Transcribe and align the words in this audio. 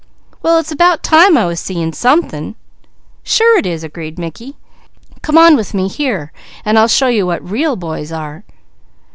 "Well 0.41 0.57
it's 0.57 0.71
about 0.71 1.03
time 1.03 1.37
I 1.37 1.45
was 1.45 1.59
seeing 1.59 1.93
something." 1.93 2.55
"Sure 3.21 3.59
it 3.59 3.67
is," 3.67 3.83
agreed 3.83 4.17
Mickey. 4.17 4.55
"Come 5.21 5.37
on 5.37 5.55
with 5.55 5.75
me 5.75 5.87
here, 5.87 6.31
and 6.65 6.79
I'll 6.79 6.87
show 6.87 7.07
you 7.07 7.27
what 7.27 7.47
real 7.47 7.75
boys 7.75 8.11
are!" 8.11 8.43